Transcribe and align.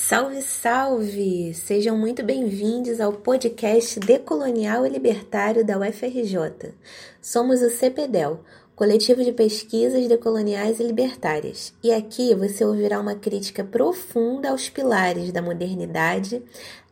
Salve, 0.00 0.40
salve! 0.42 1.52
Sejam 1.52 1.98
muito 1.98 2.22
bem-vindos 2.22 3.00
ao 3.00 3.12
podcast 3.12 3.98
Decolonial 3.98 4.86
e 4.86 4.90
Libertário 4.90 5.66
da 5.66 5.76
UFRJ. 5.76 6.72
Somos 7.20 7.60
o 7.62 7.68
CPDEL, 7.68 8.40
Coletivo 8.78 9.24
de 9.24 9.32
Pesquisas 9.32 10.06
Decoloniais 10.06 10.78
e 10.78 10.84
Libertárias. 10.84 11.74
E 11.82 11.90
aqui 11.90 12.32
você 12.32 12.64
ouvirá 12.64 13.00
uma 13.00 13.16
crítica 13.16 13.64
profunda 13.64 14.50
aos 14.50 14.68
pilares 14.68 15.32
da 15.32 15.42
modernidade, 15.42 16.40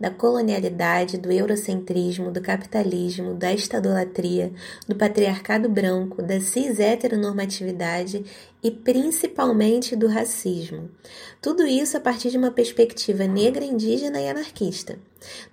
da 0.01 0.11
colonialidade, 0.11 1.17
do 1.17 1.31
eurocentrismo, 1.31 2.33
do 2.33 2.41
capitalismo, 2.41 3.35
da 3.35 3.55
estadolatria, 3.55 4.53
do 4.89 4.97
patriarcado 4.97 5.69
branco, 5.69 6.25
da 6.25 6.41
cis-heteronormatividade 6.41 8.25
e 8.65 8.69
principalmente 8.69 9.95
do 9.95 10.09
racismo. 10.09 10.91
Tudo 11.41 11.65
isso 11.65 11.97
a 11.97 12.01
partir 12.01 12.31
de 12.31 12.37
uma 12.37 12.51
perspectiva 12.51 13.29
negra, 13.29 13.65
indígena 13.65 14.21
e 14.21 14.29
anarquista. 14.29 14.99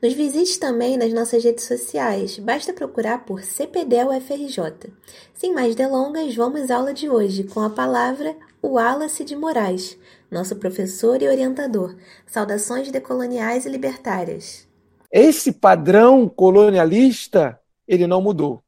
Nos 0.01 0.13
visite 0.13 0.59
também 0.59 0.97
nas 0.97 1.13
nossas 1.13 1.43
redes 1.43 1.65
sociais, 1.65 2.37
basta 2.39 2.73
procurar 2.73 3.25
por 3.25 3.43
CPD 3.43 4.03
UFRJ. 4.05 4.91
Sem 5.33 5.53
mais 5.53 5.75
delongas, 5.75 6.35
vamos 6.35 6.69
à 6.69 6.77
aula 6.77 6.93
de 6.93 7.09
hoje 7.09 7.43
com 7.43 7.59
a 7.59 7.69
palavra 7.69 8.35
Wallace 8.63 9.23
de 9.23 9.35
Moraes, 9.35 9.97
nosso 10.31 10.55
professor 10.55 11.21
e 11.21 11.27
orientador. 11.27 11.95
Saudações 12.25 12.91
decoloniais 12.91 13.65
e 13.65 13.69
libertárias. 13.69 14.67
Esse 15.11 15.51
padrão 15.51 16.27
colonialista, 16.27 17.59
ele 17.87 18.07
não 18.07 18.21
mudou. 18.21 18.63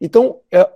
Então, 0.00 0.40
é, 0.50 0.68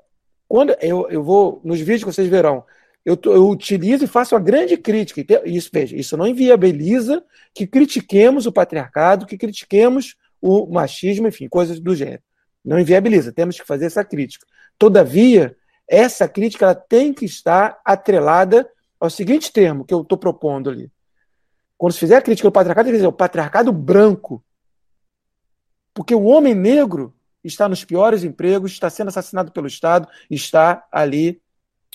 quando 0.48 0.77
eu, 0.80 1.08
eu 1.10 1.22
vou, 1.22 1.60
nos 1.62 1.78
vídeos 1.78 2.05
que 2.05 2.12
vocês 2.12 2.28
verão, 2.28 2.64
eu, 3.04 3.18
eu, 3.24 3.48
utilizo 3.48 4.04
e 4.04 4.08
faço 4.08 4.34
uma 4.34 4.40
grande 4.40 4.76
crítica. 4.76 5.42
Isso, 5.44 5.70
veja, 5.72 5.96
isso 5.96 6.16
não 6.16 6.26
inviabiliza 6.26 7.24
que 7.54 7.66
critiquemos 7.66 8.46
o 8.46 8.52
patriarcado, 8.52 9.26
que 9.26 9.38
critiquemos 9.38 10.16
o 10.40 10.66
machismo, 10.66 11.27
enfim, 11.28 11.48
coisas 11.48 11.80
do 11.80 11.94
gênero. 11.94 12.22
Não 12.64 12.78
inviabiliza, 12.78 13.32
temos 13.32 13.58
que 13.58 13.66
fazer 13.66 13.86
essa 13.86 14.05
crítica. 14.05 14.46
Todavia, 14.78 15.56
essa 15.88 16.28
crítica 16.28 16.66
ela 16.66 16.74
tem 16.74 17.14
que 17.14 17.24
estar 17.24 17.80
atrelada 17.84 18.68
ao 19.00 19.08
seguinte 19.08 19.52
termo 19.52 19.84
que 19.84 19.94
eu 19.94 20.02
estou 20.02 20.18
propondo 20.18 20.68
ali. 20.68 20.90
Quando 21.77 21.92
se 21.92 22.00
fizer 22.00 22.16
a 22.16 22.22
crítica 22.22 22.48
ao 22.48 22.52
patriarcado, 22.52 22.88
que 22.88 22.94
dizer 22.94 23.06
o 23.06 23.12
patriarcado 23.12 23.72
branco. 23.72 24.44
Porque 25.94 26.14
o 26.14 26.24
homem 26.24 26.55
negro 26.55 27.14
está 27.42 27.68
nos 27.68 27.84
piores 27.84 28.24
empregos, 28.24 28.72
está 28.72 28.90
sendo 28.90 29.08
assassinado 29.08 29.52
pelo 29.52 29.66
Estado, 29.66 30.08
está 30.28 30.86
ali 30.90 31.40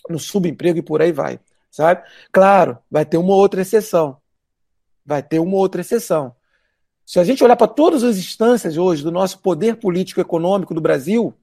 no 0.09 0.19
subemprego 0.19 0.79
e 0.79 0.83
por 0.83 1.01
aí 1.01 1.11
vai, 1.11 1.39
sabe? 1.71 2.03
Claro, 2.31 2.77
vai 2.89 3.05
ter 3.05 3.17
uma 3.17 3.33
outra 3.33 3.61
exceção. 3.61 4.17
Vai 5.05 5.21
ter 5.21 5.39
uma 5.39 5.57
outra 5.57 5.81
exceção. 5.81 6.35
Se 7.05 7.19
a 7.19 7.23
gente 7.23 7.43
olhar 7.43 7.55
para 7.55 7.67
todas 7.67 8.03
as 8.03 8.17
instâncias 8.17 8.77
hoje 8.77 9.03
do 9.03 9.11
nosso 9.11 9.39
poder 9.39 9.75
político 9.75 10.21
econômico 10.21 10.73
do 10.73 10.81
Brasil, 10.81 11.33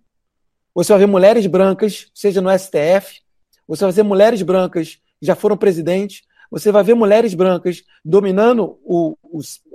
você 0.75 0.93
vai 0.93 1.01
ver 1.01 1.07
mulheres 1.07 1.47
brancas, 1.47 2.11
seja 2.15 2.41
no 2.41 2.51
STF, 2.51 3.21
você 3.69 3.85
vai 3.85 3.93
ver 3.93 4.03
mulheres 4.03 4.41
brancas 4.43 4.99
que 5.19 5.27
já 5.27 5.35
foram 5.35 5.57
presidentes, 5.57 6.23
você 6.51 6.73
vai 6.73 6.83
ver 6.83 6.95
mulheres 6.95 7.35
brancas 7.35 7.85
dominando 8.05 8.79
o, 8.85 9.17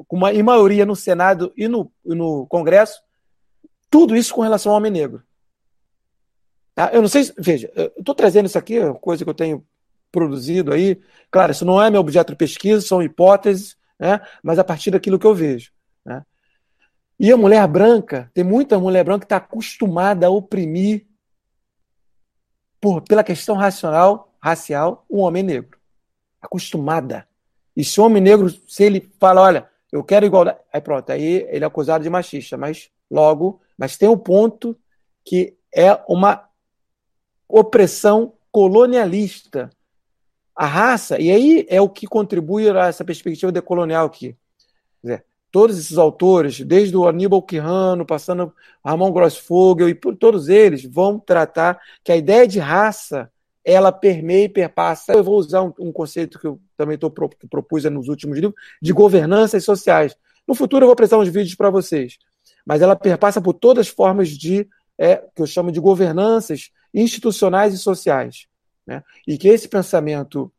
uma, 0.09 0.33
em 0.33 0.43
maioria 0.43 0.85
no 0.85 0.95
Senado 0.95 1.53
e 1.55 1.67
no, 1.67 1.91
no 2.03 2.45
Congresso, 2.47 2.99
tudo 3.89 4.15
isso 4.15 4.33
com 4.33 4.41
relação 4.41 4.71
ao 4.71 4.77
homem 4.77 4.91
negro. 4.91 5.23
Tá? 6.75 6.91
Eu 6.93 7.01
não 7.01 7.07
sei, 7.07 7.31
veja, 7.37 7.71
eu 7.73 7.91
estou 7.97 8.13
trazendo 8.13 8.47
isso 8.47 8.57
aqui, 8.57 8.77
coisa 9.01 9.23
que 9.23 9.29
eu 9.29 9.33
tenho 9.33 9.65
produzido 10.11 10.73
aí. 10.73 11.01
Claro, 11.31 11.53
isso 11.53 11.65
não 11.65 11.81
é 11.81 11.89
meu 11.89 12.01
objeto 12.01 12.33
de 12.33 12.37
pesquisa, 12.37 12.85
são 12.85 13.01
hipóteses, 13.01 13.77
né? 13.97 14.19
mas 14.43 14.59
a 14.59 14.63
partir 14.63 14.91
daquilo 14.91 15.17
que 15.17 15.25
eu 15.25 15.33
vejo. 15.33 15.71
Né? 16.05 16.21
E 17.17 17.31
a 17.31 17.37
mulher 17.37 17.65
branca, 17.67 18.29
tem 18.33 18.43
muita 18.43 18.77
mulher 18.77 19.05
branca 19.05 19.19
que 19.19 19.25
está 19.25 19.37
acostumada 19.37 20.27
a 20.27 20.29
oprimir, 20.29 21.07
por, 22.79 23.01
pela 23.01 23.23
questão 23.23 23.55
racional, 23.55 24.33
racial, 24.39 25.05
um 25.09 25.21
homem 25.21 25.41
negro. 25.41 25.79
Acostumada. 26.41 27.27
E 27.75 27.83
se 27.83 27.99
o 27.99 28.05
homem 28.05 28.21
negro, 28.21 28.49
se 28.49 28.83
ele 28.83 29.11
fala, 29.19 29.41
olha, 29.41 29.69
eu 29.91 30.03
quero 30.03 30.25
igualdade, 30.25 30.59
aí 30.71 30.81
pronto, 30.81 31.09
aí 31.09 31.47
ele 31.49 31.63
é 31.63 31.67
acusado 31.67 32.03
de 32.03 32.09
machista, 32.09 32.57
mas 32.57 32.89
logo, 33.09 33.61
mas 33.77 33.97
tem 33.97 34.07
um 34.07 34.17
ponto 34.17 34.77
que 35.23 35.57
é 35.73 35.99
uma 36.07 36.44
opressão 37.47 38.33
colonialista. 38.51 39.69
A 40.55 40.65
raça, 40.65 41.19
e 41.19 41.29
aí 41.31 41.65
é 41.69 41.81
o 41.81 41.89
que 41.89 42.07
contribui 42.07 42.69
a 42.69 42.87
essa 42.87 43.03
perspectiva 43.03 43.51
decolonial 43.51 44.05
aqui. 44.05 44.35
Dizer, 45.03 45.25
todos 45.51 45.77
esses 45.77 45.97
autores, 45.97 46.61
desde 46.61 46.95
o 46.95 47.07
Aníbal 47.07 47.41
Quirrano, 47.41 48.05
passando 48.05 48.53
Ramon 48.83 49.11
Grossfogel, 49.11 49.89
e 49.89 49.95
por 49.95 50.15
todos 50.15 50.47
eles, 50.47 50.85
vão 50.85 51.19
tratar 51.19 51.79
que 52.03 52.11
a 52.11 52.15
ideia 52.15 52.47
de 52.47 52.59
raça 52.59 53.29
ela 53.65 53.91
permeia 53.91 54.45
e 54.45 54.49
perpassa. 54.49 55.11
Eu 55.11 55.23
vou 55.23 55.35
usar 55.35 55.63
um, 55.63 55.73
um 55.79 55.91
conceito 55.91 56.39
que 56.39 56.45
eu 56.45 56.61
também 56.77 56.97
tô, 56.97 57.09
propus 57.09 57.83
nos 57.85 58.07
últimos 58.07 58.37
livros, 58.37 58.55
de 58.81 58.93
governanças 58.93 59.65
sociais. 59.65 60.15
No 60.47 60.53
futuro 60.53 60.83
eu 60.83 60.87
vou 60.87 60.93
apresentar 60.93 61.17
uns 61.17 61.29
vídeos 61.29 61.55
para 61.55 61.71
vocês. 61.71 62.17
Mas 62.65 62.81
ela 62.81 62.95
perpassa 62.95 63.41
por 63.41 63.53
todas 63.53 63.87
as 63.87 63.93
formas 63.93 64.29
de, 64.29 64.67
é, 64.97 65.17
que 65.35 65.41
eu 65.41 65.47
chamo 65.47 65.71
de 65.71 65.79
governanças 65.79 66.69
institucionais 67.01 67.73
e 67.73 67.77
sociais. 67.77 68.47
Né? 68.87 69.03
E 69.27 69.37
que 69.37 69.47
esse 69.47 69.67
pensamento 69.67 70.51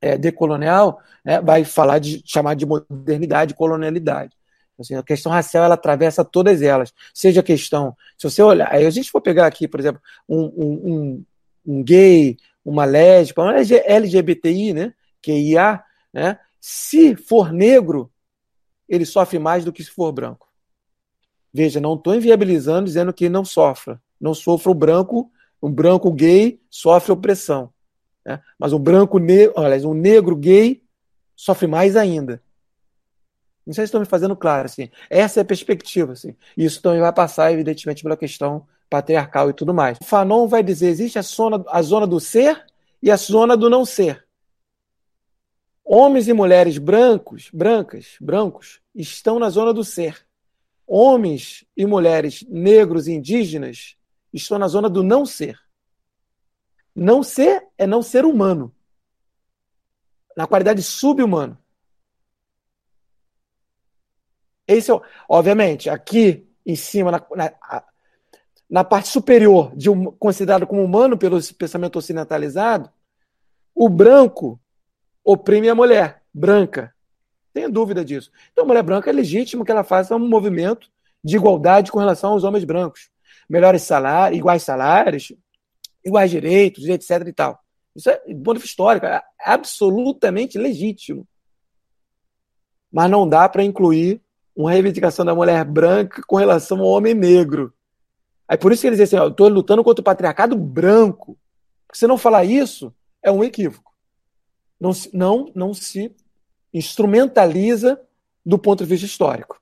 é, 0.00 0.16
decolonial 0.16 1.00
né, 1.24 1.40
vai 1.40 1.64
falar 1.64 1.98
de 1.98 2.22
chamar 2.24 2.54
de 2.54 2.64
modernidade 2.64 3.54
colonialidade. 3.54 4.36
Assim, 4.78 4.94
a 4.94 5.02
questão 5.02 5.32
racial 5.32 5.64
ela 5.64 5.74
atravessa 5.74 6.24
todas 6.24 6.60
elas. 6.60 6.92
Seja 7.14 7.40
a 7.40 7.44
questão, 7.44 7.96
se 8.16 8.28
você 8.28 8.42
olhar, 8.42 8.70
a 8.70 8.90
gente 8.90 9.10
for 9.10 9.20
pegar 9.20 9.46
aqui, 9.46 9.66
por 9.66 9.80
exemplo, 9.80 10.00
um, 10.28 10.44
um, 10.44 10.92
um, 10.92 11.24
um 11.66 11.82
gay, 11.82 12.36
uma 12.64 12.84
lésbica, 12.84 13.42
uma 13.42 13.54
LGBTI, 13.54 14.74
né, 14.74 14.94
que 15.22 15.32
é 15.32 15.38
IA, 15.38 15.84
né, 16.12 16.38
se 16.60 17.16
for 17.16 17.52
negro, 17.52 18.10
ele 18.88 19.06
sofre 19.06 19.38
mais 19.38 19.64
do 19.64 19.72
que 19.72 19.82
se 19.82 19.90
for 19.90 20.12
branco. 20.12 20.46
Veja, 21.52 21.80
não 21.80 21.94
estou 21.94 22.14
inviabilizando 22.14 22.84
dizendo 22.84 23.14
que 23.14 23.28
não 23.28 23.44
sofra. 23.44 24.00
Não 24.20 24.34
sofra 24.34 24.70
o 24.70 24.74
branco 24.74 25.30
um 25.66 25.72
branco 25.72 26.12
gay 26.12 26.60
sofre 26.70 27.10
opressão. 27.10 27.72
Né? 28.24 28.40
Mas 28.56 28.72
um 28.72 28.78
branco 28.78 29.18
negro, 29.18 29.58
aliás, 29.58 29.84
um 29.84 29.94
negro 29.94 30.36
gay 30.36 30.80
sofre 31.34 31.66
mais 31.66 31.96
ainda. 31.96 32.40
Não 33.66 33.74
sei 33.74 33.82
se 33.82 33.88
estão 33.88 33.98
me 33.98 34.06
fazendo 34.06 34.36
claro, 34.36 34.66
assim. 34.66 34.88
Essa 35.10 35.40
é 35.40 35.42
a 35.42 35.44
perspectiva, 35.44 36.12
assim. 36.12 36.36
Isso 36.56 36.80
também 36.80 37.00
vai 37.00 37.12
passar, 37.12 37.52
evidentemente, 37.52 38.04
pela 38.04 38.16
questão 38.16 38.64
patriarcal 38.88 39.50
e 39.50 39.52
tudo 39.52 39.74
mais. 39.74 39.98
O 40.00 40.04
Fanon 40.04 40.46
vai 40.46 40.62
dizer: 40.62 40.86
existe 40.86 41.18
a 41.18 41.22
zona, 41.22 41.64
a 41.66 41.82
zona 41.82 42.06
do 42.06 42.20
ser 42.20 42.64
e 43.02 43.10
a 43.10 43.16
zona 43.16 43.56
do 43.56 43.68
não 43.68 43.84
ser. 43.84 44.24
Homens 45.84 46.28
e 46.28 46.32
mulheres 46.32 46.78
brancos, 46.78 47.50
brancas, 47.52 48.14
brancos, 48.20 48.80
estão 48.94 49.40
na 49.40 49.50
zona 49.50 49.74
do 49.74 49.82
ser. 49.82 50.24
Homens 50.86 51.64
e 51.76 51.84
mulheres 51.84 52.44
negros 52.48 53.08
e 53.08 53.14
indígenas 53.14 53.95
Estou 54.36 54.58
na 54.58 54.68
zona 54.68 54.90
do 54.90 55.02
não 55.02 55.24
ser. 55.24 55.58
Não 56.94 57.22
ser 57.22 57.66
é 57.78 57.86
não 57.86 58.02
ser 58.02 58.26
humano. 58.26 58.70
Na 60.36 60.46
qualidade 60.46 60.82
subhumano. 60.82 61.56
Esse 64.68 64.92
é, 64.92 65.00
obviamente, 65.26 65.88
aqui 65.88 66.46
em 66.66 66.76
cima, 66.76 67.10
na, 67.10 67.26
na, 67.34 67.84
na 68.68 68.84
parte 68.84 69.08
superior, 69.08 69.74
de 69.74 69.88
um, 69.88 70.10
considerado 70.12 70.66
como 70.66 70.84
humano 70.84 71.16
pelo 71.16 71.40
pensamento 71.54 71.98
ocidentalizado, 71.98 72.90
o 73.74 73.88
branco 73.88 74.60
oprime 75.24 75.70
a 75.70 75.74
mulher 75.74 76.22
branca. 76.34 76.94
Tenho 77.54 77.70
dúvida 77.70 78.04
disso. 78.04 78.30
Então, 78.52 78.64
a 78.64 78.66
mulher 78.66 78.82
branca 78.82 79.08
é 79.08 79.12
legítimo 79.14 79.64
que 79.64 79.70
ela 79.70 79.84
faça 79.84 80.14
um 80.14 80.28
movimento 80.28 80.90
de 81.24 81.36
igualdade 81.36 81.90
com 81.90 81.98
relação 81.98 82.32
aos 82.32 82.44
homens 82.44 82.64
brancos 82.64 83.10
melhores 83.48 83.82
salários, 83.82 84.38
iguais 84.38 84.62
salários, 84.62 85.32
iguais 86.04 86.30
direitos, 86.30 86.88
etc. 86.88 87.26
e 87.26 87.32
tal. 87.32 87.60
Isso 87.94 88.10
é, 88.10 88.20
do 88.28 88.42
ponto 88.42 88.54
de 88.54 88.62
vista 88.62 88.72
histórico, 88.72 89.06
é 89.06 89.22
absolutamente 89.40 90.58
legítimo. 90.58 91.26
Mas 92.92 93.10
não 93.10 93.28
dá 93.28 93.48
para 93.48 93.64
incluir 93.64 94.20
uma 94.54 94.70
reivindicação 94.70 95.24
da 95.24 95.34
mulher 95.34 95.64
branca 95.64 96.22
com 96.26 96.36
relação 96.36 96.80
ao 96.80 96.86
homem 96.86 97.14
negro. 97.14 97.72
Aí 98.48 98.56
por 98.56 98.72
isso 98.72 98.82
que 98.82 98.86
eles 98.86 98.98
dizem 98.98 99.18
assim, 99.18 99.30
estou 99.30 99.48
lutando 99.48 99.82
contra 99.82 100.00
o 100.00 100.04
patriarcado 100.04 100.56
branco. 100.56 101.38
Porque 101.86 101.98
se 101.98 102.06
não 102.06 102.16
falar 102.16 102.44
isso, 102.44 102.94
é 103.22 103.30
um 103.30 103.42
equívoco. 103.42 103.92
Não, 104.78 104.92
não, 105.12 105.52
não 105.54 105.74
se 105.74 106.14
instrumentaliza 106.72 108.00
do 108.44 108.58
ponto 108.58 108.84
de 108.84 108.90
vista 108.90 109.06
histórico. 109.06 109.60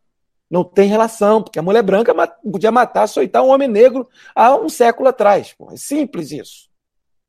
Não 0.51 0.63
tem 0.63 0.89
relação, 0.89 1.43
porque 1.43 1.59
a 1.59 1.63
mulher 1.63 1.83
branca 1.83 2.15
podia 2.43 2.71
matar, 2.71 3.05
açoitar 3.05 3.43
um 3.43 3.49
homem 3.49 3.69
negro 3.69 4.09
há 4.35 4.55
um 4.55 4.69
século 4.69 5.09
atrás. 5.09 5.55
É 5.73 5.77
simples 5.77 6.31
isso. 6.31 6.69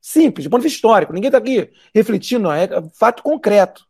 Simples, 0.01 0.44
de 0.44 0.50
ponto 0.50 0.62
de 0.62 0.67
vista 0.67 0.77
histórico. 0.77 1.13
Ninguém 1.13 1.29
está 1.29 1.38
aqui 1.38 1.71
refletindo, 1.94 2.51
é 2.51 2.67
fato 2.94 3.23
concreto. 3.23 3.85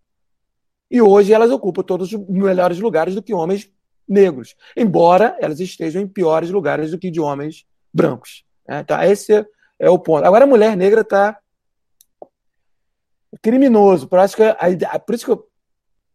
E 0.90 1.02
hoje 1.02 1.34
elas 1.34 1.52
ocupam 1.52 1.84
todos 1.84 2.14
os 2.14 2.28
melhores 2.30 2.80
lugares 2.80 3.16
do 3.16 3.22
que 3.22 3.34
homens 3.34 3.70
negros, 4.08 4.56
embora 4.78 5.36
elas 5.42 5.60
estejam 5.60 6.02
em 6.02 6.08
piores 6.08 6.50
lugares 6.52 6.92
do 6.92 7.00
que 7.00 7.10
de 7.10 7.20
homens 7.20 7.66
brancos. 7.92 8.46
Né? 8.68 8.80
Então, 8.82 9.02
esse 9.02 9.46
é 9.80 9.90
o 9.90 10.00
ponto. 10.00 10.26
Agora, 10.26 10.46
a 10.46 10.48
mulher 10.48 10.78
negra 10.78 11.02
está 11.02 11.38
criminoso. 13.42 14.08
Por, 14.08 14.24
isso 14.24 14.36
que 14.36 14.44
por 15.06 15.16
isso 15.16 15.26
que 15.26 15.44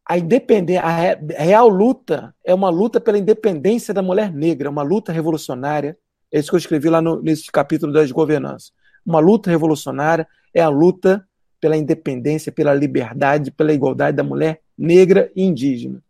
a 0.06 0.18
independência, 0.18 0.82
a 0.82 1.42
real 1.42 1.68
luta 1.68 2.34
é 2.44 2.54
uma 2.54 2.68
luta 2.68 3.00
pela 3.00 3.18
independência 3.18 3.94
da 3.94 4.02
mulher 4.02 4.32
negra, 4.32 4.70
uma 4.70 4.82
luta 4.82 5.12
revolucionária. 5.12 5.96
É 6.32 6.38
isso 6.38 6.50
que 6.50 6.56
eu 6.56 6.58
escrevi 6.58 6.88
lá 6.88 7.00
no, 7.00 7.22
nesse 7.22 7.50
capítulo 7.50 7.92
das 7.92 8.10
governanças. 8.10 8.72
Uma 9.04 9.20
luta 9.20 9.50
revolucionária 9.50 10.26
é 10.52 10.60
a 10.60 10.68
luta 10.68 11.26
pela 11.60 11.76
independência, 11.76 12.50
pela 12.50 12.74
liberdade, 12.74 13.50
pela 13.50 13.72
igualdade 13.72 14.16
da 14.16 14.24
mulher 14.24 14.62
negra 14.76 15.30
e 15.36 15.42
indígena. 15.42 16.02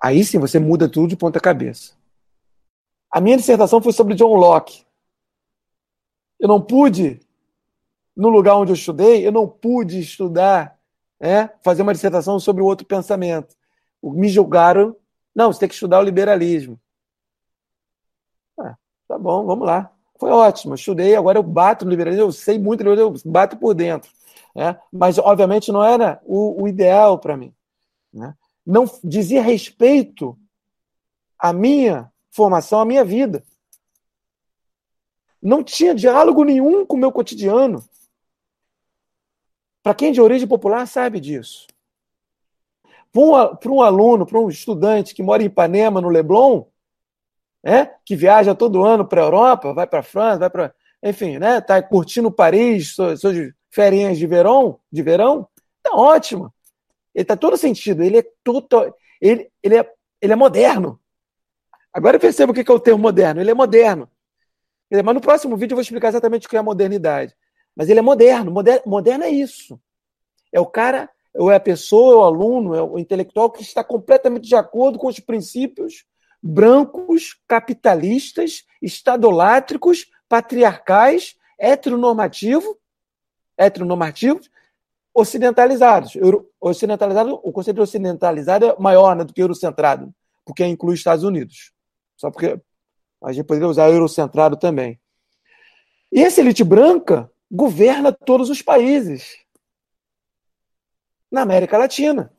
Aí 0.00 0.24
sim 0.24 0.38
você 0.38 0.58
muda 0.58 0.88
tudo 0.88 1.08
de 1.08 1.16
ponta 1.16 1.40
cabeça. 1.40 1.94
A 3.10 3.20
minha 3.20 3.36
dissertação 3.36 3.82
foi 3.82 3.92
sobre 3.92 4.14
John 4.14 4.34
Locke. 4.34 4.84
Eu 6.38 6.46
não 6.46 6.60
pude, 6.60 7.20
no 8.16 8.28
lugar 8.28 8.56
onde 8.56 8.70
eu 8.70 8.76
estudei, 8.76 9.26
eu 9.26 9.32
não 9.32 9.48
pude 9.48 9.98
estudar, 9.98 10.77
né, 11.20 11.50
fazer 11.62 11.82
uma 11.82 11.92
dissertação 11.92 12.38
sobre 12.38 12.62
o 12.62 12.66
outro 12.66 12.86
pensamento. 12.86 13.56
Me 14.02 14.28
julgaram, 14.28 14.96
não, 15.34 15.52
você 15.52 15.60
tem 15.60 15.68
que 15.68 15.74
estudar 15.74 16.00
o 16.00 16.04
liberalismo. 16.04 16.80
Ah, 18.58 18.76
tá 19.06 19.18
bom, 19.18 19.44
vamos 19.44 19.66
lá. 19.66 19.92
Foi 20.18 20.30
ótimo, 20.30 20.74
estudei, 20.74 21.14
agora 21.14 21.38
eu 21.38 21.42
bato 21.42 21.84
no 21.84 21.90
liberalismo, 21.90 22.26
eu 22.26 22.32
sei 22.32 22.58
muito, 22.58 22.82
eu 22.82 23.14
bato 23.24 23.56
por 23.56 23.74
dentro. 23.74 24.10
Né? 24.54 24.78
Mas, 24.92 25.18
obviamente, 25.18 25.70
não 25.70 25.84
era 25.84 26.20
o, 26.24 26.62
o 26.62 26.68
ideal 26.68 27.18
para 27.18 27.36
mim. 27.36 27.54
Né? 28.12 28.34
Não 28.66 28.84
dizia 29.04 29.40
respeito 29.40 30.36
à 31.38 31.52
minha 31.52 32.10
formação, 32.30 32.80
à 32.80 32.84
minha 32.84 33.04
vida. 33.04 33.44
Não 35.40 35.62
tinha 35.62 35.94
diálogo 35.94 36.42
nenhum 36.42 36.84
com 36.84 36.96
o 36.96 36.98
meu 36.98 37.12
cotidiano. 37.12 37.84
Para 39.82 39.94
quem 39.94 40.08
é 40.08 40.12
de 40.12 40.20
origem 40.20 40.46
popular 40.46 40.86
sabe 40.86 41.20
disso. 41.20 41.66
Para 43.12 43.72
um, 43.72 43.82
aluno, 43.82 44.26
para 44.26 44.38
um 44.38 44.48
estudante 44.48 45.14
que 45.14 45.22
mora 45.22 45.42
em 45.42 45.46
Ipanema, 45.46 46.00
no 46.00 46.08
Leblon, 46.08 46.64
é, 47.64 47.86
que 48.04 48.14
viaja 48.14 48.54
todo 48.54 48.84
ano 48.84 49.06
para 49.06 49.22
a 49.22 49.24
Europa, 49.24 49.72
vai 49.72 49.86
para 49.86 50.00
a 50.00 50.02
França, 50.02 50.38
vai 50.38 50.50
para. 50.50 50.74
Enfim, 51.02 51.38
né? 51.38 51.58
Está 51.58 51.82
curtindo 51.82 52.30
Paris, 52.30 52.94
suas, 52.94 53.20
férias 53.70 54.18
de 54.18 54.26
verão, 54.26 54.80
de 54.90 55.02
verão, 55.02 55.48
tá 55.82 55.90
ótimo. 55.94 56.52
Ele 57.14 57.24
tá 57.24 57.36
todo 57.36 57.56
sentido, 57.56 58.02
ele 58.02 58.18
é 58.18 58.26
total, 58.44 58.94
ele, 59.20 59.50
ele, 59.62 59.76
é, 59.76 59.92
ele 60.20 60.32
é 60.32 60.36
moderno. 60.36 61.00
Agora 61.92 62.16
eu 62.16 62.20
percebo 62.20 62.52
o 62.52 62.54
que 62.54 62.70
é 62.70 62.74
o 62.74 62.80
termo 62.80 63.00
moderno. 63.00 63.40
Ele 63.40 63.50
é 63.50 63.54
moderno. 63.54 64.08
Mas 64.90 65.14
no 65.14 65.20
próximo 65.20 65.56
vídeo 65.56 65.72
eu 65.72 65.76
vou 65.76 65.82
explicar 65.82 66.08
exatamente 66.08 66.46
o 66.46 66.50
que 66.50 66.56
é 66.56 66.58
a 66.58 66.62
modernidade. 66.62 67.34
Mas 67.78 67.88
ele 67.88 68.00
é 68.00 68.02
moderno. 68.02 68.50
Moderno, 68.50 68.82
moderno 68.84 69.22
é 69.22 69.30
isso. 69.30 69.80
É 70.52 70.58
o 70.58 70.66
cara, 70.66 71.08
ou 71.32 71.48
é 71.48 71.54
a 71.54 71.60
pessoa, 71.60 72.12
é 72.12 72.16
o 72.16 72.24
aluno, 72.24 72.74
é 72.74 72.82
o 72.82 72.98
intelectual 72.98 73.48
que 73.52 73.62
está 73.62 73.84
completamente 73.84 74.48
de 74.48 74.56
acordo 74.56 74.98
com 74.98 75.06
os 75.06 75.20
princípios 75.20 76.04
brancos, 76.42 77.40
capitalistas, 77.46 78.64
estadolátricos, 78.82 80.10
patriarcais, 80.28 81.36
heteronormativos 81.56 82.76
heteronormativos 83.56 84.48
ocidentalizados. 85.14 86.16
Ocidentalizado, 86.60 87.40
o 87.42 87.52
conceito 87.52 87.76
de 87.76 87.82
ocidentalizado 87.82 88.66
é 88.66 88.76
maior 88.78 89.16
né, 89.16 89.24
do 89.24 89.32
que 89.32 89.42
eurocentrado, 89.42 90.14
porque 90.44 90.64
inclui 90.64 90.94
Estados 90.94 91.24
Unidos. 91.24 91.72
Só 92.16 92.30
porque 92.30 92.60
a 93.22 93.32
gente 93.32 93.44
poderia 93.44 93.68
usar 93.68 93.90
eurocentrado 93.90 94.56
também. 94.56 95.00
E 96.12 96.22
essa 96.22 96.40
elite 96.40 96.62
branca 96.62 97.28
governa 97.50 98.12
todos 98.12 98.50
os 98.50 98.62
países 98.62 99.38
na 101.30 101.42
América 101.42 101.78
Latina. 101.78 102.32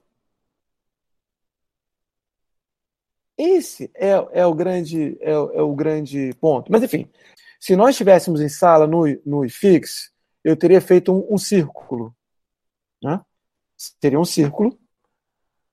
Esse 3.38 3.90
é, 3.96 4.10
é, 4.34 4.46
o 4.46 4.54
grande, 4.54 5.18
é, 5.22 5.32
é, 5.32 5.62
o 5.62 5.74
grande 5.74 6.34
ponto. 6.42 6.70
Mas, 6.70 6.84
enfim, 6.84 7.10
se 7.60 7.76
nós 7.76 7.92
estivéssemos 7.92 8.42
em 8.42 8.50
sala 8.50 8.86
no, 8.86 9.06
no 9.26 9.46
IFIX, 9.46 10.12
eu 10.44 10.58
teria 10.58 10.82
feito 10.82 11.14
um, 11.14 11.36
um 11.36 11.38
círculo. 11.38 12.14
Né? 13.02 13.22
Teria 14.00 14.20
um 14.20 14.26
círculo. 14.26 14.78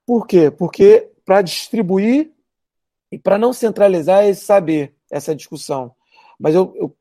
Por 0.07 0.29
quê? 0.29 0.49
Porque 0.49 1.11
para 1.25 1.43
distribuir 1.43 2.33
e 3.11 3.19
para 3.19 3.37
não 3.37 3.53
centralizar 3.53 4.25
esse 4.25 4.45
saber, 4.45 4.95
essa 5.11 5.35
discussão. 5.35 5.93
Mas 6.39 6.55
eu, 6.55 6.73
eu, 6.77 6.97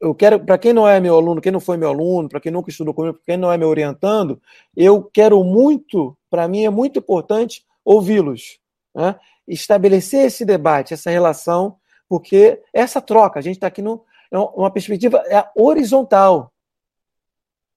eu 0.00 0.14
quero, 0.14 0.40
para 0.40 0.58
quem 0.58 0.72
não 0.72 0.88
é 0.88 1.00
meu 1.00 1.16
aluno, 1.16 1.40
quem 1.40 1.52
não 1.52 1.60
foi 1.60 1.76
meu 1.76 1.88
aluno, 1.88 2.28
para 2.28 2.40
quem 2.40 2.52
nunca 2.52 2.70
estudou 2.70 2.94
comigo, 2.94 3.18
quem 3.24 3.36
não 3.36 3.50
é 3.52 3.58
me 3.58 3.64
orientando, 3.64 4.40
eu 4.76 5.02
quero 5.02 5.42
muito, 5.42 6.16
para 6.30 6.46
mim 6.46 6.64
é 6.64 6.70
muito 6.70 6.98
importante 6.98 7.64
ouvi-los. 7.84 8.58
Né? 8.94 9.16
Estabelecer 9.46 10.26
esse 10.26 10.44
debate, 10.44 10.94
essa 10.94 11.10
relação, 11.10 11.76
porque 12.08 12.62
essa 12.72 13.00
troca, 13.00 13.38
a 13.38 13.42
gente 13.42 13.56
está 13.56 13.66
aqui 13.66 13.82
numa 13.82 14.70
perspectiva 14.70 15.22
é 15.28 15.44
horizontal 15.56 16.52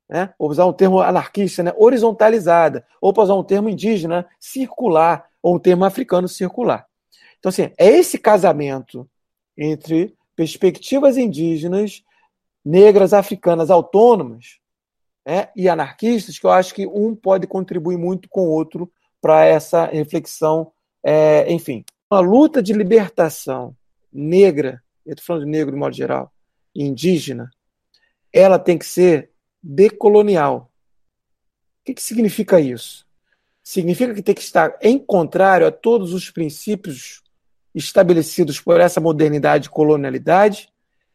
né? 0.09 0.33
Vou 0.39 0.49
usar 0.49 0.65
um 0.65 0.73
termo 0.73 0.99
anarquista, 0.99 1.61
né? 1.61 1.71
horizontalizada, 1.77 2.83
ou 2.99 3.13
para 3.13 3.23
usar 3.23 3.35
um 3.35 3.43
termo 3.43 3.69
indígena, 3.69 4.27
circular, 4.39 5.29
ou 5.41 5.55
um 5.55 5.59
termo 5.59 5.85
africano 5.85 6.27
circular. 6.27 6.87
Então, 7.37 7.49
assim, 7.49 7.71
é 7.77 7.87
esse 7.87 8.17
casamento 8.17 9.07
entre 9.55 10.17
perspectivas 10.39 11.17
indígenas, 11.17 12.01
negras, 12.63 13.13
africanas, 13.13 13.69
autônomas 13.69 14.57
né? 15.25 15.49
e 15.53 15.67
anarquistas, 15.67 16.39
que 16.39 16.45
eu 16.45 16.49
acho 16.49 16.73
que 16.73 16.87
um 16.87 17.13
pode 17.13 17.45
contribuir 17.45 17.97
muito 17.97 18.29
com 18.29 18.47
o 18.47 18.49
outro 18.49 18.89
para 19.19 19.43
essa 19.43 19.87
reflexão, 19.87 20.71
é, 21.03 21.51
enfim. 21.51 21.83
Uma 22.09 22.21
luta 22.21 22.63
de 22.63 22.71
libertação 22.71 23.75
negra, 24.13 24.81
eu 25.05 25.11
estou 25.11 25.25
falando 25.25 25.43
de 25.43 25.51
negro 25.51 25.73
de 25.73 25.77
modo 25.77 25.93
geral, 25.93 26.31
indígena, 26.73 27.51
ela 28.31 28.57
tem 28.57 28.77
que 28.77 28.85
ser 28.85 29.31
decolonial. 29.61 30.71
O 31.81 31.83
que, 31.83 31.95
que 31.95 32.01
significa 32.01 32.61
isso? 32.61 33.05
Significa 33.61 34.13
que 34.13 34.23
tem 34.23 34.35
que 34.35 34.41
estar 34.41 34.77
em 34.81 34.97
contrário 34.97 35.67
a 35.67 35.71
todos 35.71 36.13
os 36.13 36.31
princípios 36.31 37.21
estabelecidos 37.85 38.59
por 38.59 38.79
essa 38.79 38.99
modernidade 38.99 39.67
e 39.67 39.71
colonialidade 39.71 40.69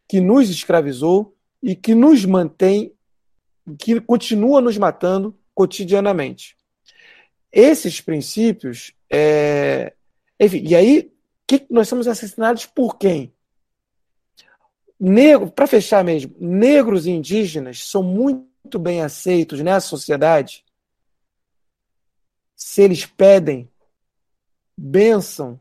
que 0.08 0.20
nos 0.20 0.50
escravizou 0.50 1.34
e 1.62 1.74
que 1.74 1.94
nos 1.94 2.24
mantém, 2.24 2.92
que 3.78 4.00
continua 4.00 4.60
nos 4.60 4.76
matando 4.76 5.36
cotidianamente. 5.54 6.56
Esses 7.52 8.00
princípios, 8.00 8.92
é... 9.10 9.94
enfim, 10.38 10.64
e 10.66 10.74
aí 10.74 11.12
que 11.46 11.66
nós 11.70 11.88
somos 11.88 12.08
assassinados 12.08 12.66
por 12.66 12.98
quem? 12.98 13.34
negro, 14.98 15.50
para 15.50 15.66
fechar 15.66 16.04
mesmo, 16.04 16.34
negros 16.38 17.06
e 17.06 17.10
indígenas 17.10 17.86
são 17.86 18.02
muito 18.02 18.78
bem 18.78 19.02
aceitos 19.02 19.60
nessa 19.60 19.86
sociedade 19.86 20.64
se 22.56 22.82
eles 22.82 23.04
pedem 23.04 23.70
bênção 24.76 25.60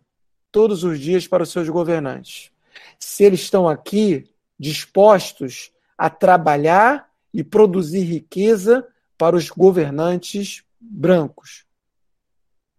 todos 0.53 0.83
os 0.83 0.99
dias 0.99 1.27
para 1.27 1.41
os 1.41 1.51
seus 1.51 1.67
governantes. 1.67 2.51
Se 2.99 3.23
eles 3.23 3.41
estão 3.41 3.67
aqui 3.67 4.29
dispostos 4.57 5.71
a 5.97 6.11
trabalhar 6.11 7.09
e 7.33 7.43
produzir 7.43 8.03
riqueza 8.03 8.87
para 9.17 9.35
os 9.35 9.49
governantes 9.49 10.63
brancos. 10.79 11.65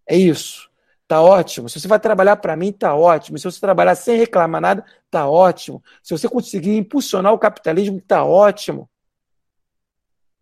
É 0.06 0.16
isso. 0.16 0.70
Tá 1.08 1.20
ótimo. 1.20 1.68
Se 1.68 1.80
você 1.80 1.88
vai 1.88 1.98
trabalhar 1.98 2.36
para 2.36 2.56
mim, 2.56 2.72
tá 2.72 2.94
ótimo. 2.94 3.38
Se 3.38 3.44
você 3.44 3.60
trabalhar 3.60 3.94
sem 3.96 4.16
reclamar 4.16 4.60
nada, 4.60 4.84
tá 5.10 5.28
ótimo. 5.28 5.82
Se 6.02 6.16
você 6.16 6.28
conseguir 6.28 6.76
impulsionar 6.76 7.32
o 7.32 7.38
capitalismo, 7.38 8.00
tá 8.00 8.24
ótimo. 8.24 8.88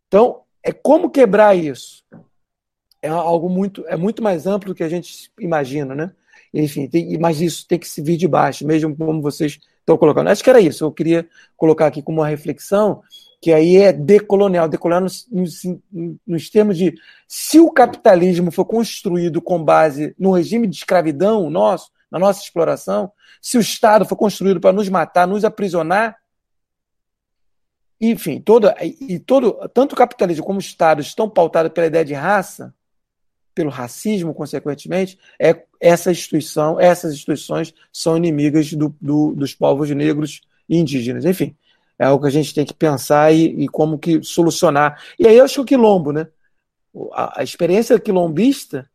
Então, 0.06 0.42
é 0.62 0.70
como 0.70 1.10
quebrar 1.10 1.56
isso. 1.56 2.04
É 3.00 3.08
algo 3.08 3.48
muito, 3.48 3.84
é 3.88 3.96
muito 3.96 4.22
mais 4.22 4.46
amplo 4.46 4.68
do 4.72 4.74
que 4.76 4.84
a 4.84 4.88
gente 4.88 5.32
imagina, 5.40 5.94
né? 5.94 6.14
Enfim, 6.52 6.86
tem, 6.86 7.18
mas 7.18 7.40
isso 7.40 7.66
tem 7.66 7.78
que 7.78 7.88
se 7.88 8.02
vir 8.02 8.16
de 8.16 8.28
baixo, 8.28 8.66
mesmo 8.66 8.94
como 8.94 9.22
vocês 9.22 9.58
estão 9.80 9.96
colocando. 9.96 10.28
Acho 10.28 10.44
que 10.44 10.50
era 10.50 10.60
isso. 10.60 10.84
Eu 10.84 10.92
queria 10.92 11.26
colocar 11.56 11.86
aqui 11.86 12.02
como 12.02 12.20
uma 12.20 12.28
reflexão 12.28 13.02
que 13.40 13.52
aí 13.52 13.76
é 13.76 13.92
decolonial. 13.92 14.68
Decolonial 14.68 15.02
nos, 15.02 15.26
nos, 16.26 16.50
termos 16.50 16.78
de 16.78 16.94
se 17.26 17.58
o 17.58 17.70
capitalismo 17.70 18.52
for 18.52 18.64
construído 18.64 19.42
com 19.42 19.62
base 19.62 20.14
no 20.18 20.30
regime 20.30 20.66
de 20.66 20.76
escravidão 20.76 21.50
nosso, 21.50 21.90
na 22.10 22.18
nossa 22.18 22.42
exploração, 22.42 23.10
se 23.40 23.58
o 23.58 23.60
Estado 23.60 24.04
for 24.04 24.16
construído 24.16 24.60
para 24.60 24.72
nos 24.72 24.88
matar, 24.88 25.26
nos 25.26 25.44
aprisionar, 25.44 26.16
enfim, 28.00 28.40
todo, 28.40 28.72
e 28.80 29.18
todo, 29.18 29.68
tanto 29.72 29.92
o 29.92 29.96
capitalismo 29.96 30.44
como 30.44 30.58
o 30.58 30.62
Estado 30.62 31.00
estão 31.00 31.28
pautados 31.28 31.72
pela 31.72 31.86
ideia 31.86 32.04
de 32.04 32.14
raça, 32.14 32.74
pelo 33.54 33.70
racismo, 33.70 34.34
consequentemente, 34.34 35.18
é 35.38 35.64
essa 35.82 36.12
instituição, 36.12 36.78
essas 36.78 37.12
instituições 37.12 37.74
são 37.92 38.16
inimigas 38.16 38.72
do, 38.72 38.94
do, 39.00 39.34
dos 39.34 39.52
povos 39.52 39.90
negros 39.90 40.40
e 40.68 40.78
indígenas. 40.78 41.24
Enfim, 41.24 41.56
é 41.98 42.04
algo 42.04 42.22
que 42.22 42.28
a 42.28 42.32
gente 42.32 42.54
tem 42.54 42.64
que 42.64 42.72
pensar 42.72 43.34
e, 43.34 43.64
e 43.64 43.68
como 43.68 43.98
que 43.98 44.22
solucionar. 44.22 45.02
E 45.18 45.26
aí 45.26 45.36
eu 45.36 45.44
acho 45.44 45.54
que 45.56 45.60
o 45.60 45.64
quilombo, 45.64 46.12
né? 46.12 46.28
A, 47.12 47.40
a 47.40 47.42
experiência 47.42 47.98
quilombista 47.98 48.88